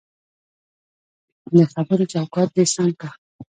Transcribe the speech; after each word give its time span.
دخبرو 1.57 2.05
چوکاټ 2.13 2.49
دی 2.55 2.65
سم 2.73 2.87
که 2.99 3.07